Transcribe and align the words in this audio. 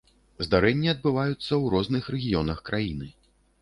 Здарэнні 0.47 0.89
адбываюцца 0.95 1.43
ў 1.43 1.61
розных 1.77 2.03
рэгіёнах 2.19 2.69
краіны. 2.73 3.17